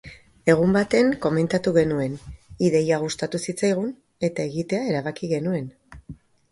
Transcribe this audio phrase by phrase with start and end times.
[0.51, 2.17] Egun baten komentatu genuen,
[2.71, 3.95] ideia gustatu zitzaigun,
[4.31, 5.75] eta egitea erabaki genuen.